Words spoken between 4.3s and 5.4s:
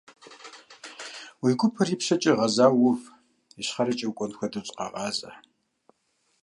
хуэдэу зыкъэгъазэ.